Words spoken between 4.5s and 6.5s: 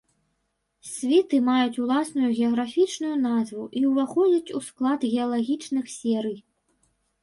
у склад геалагічных серый.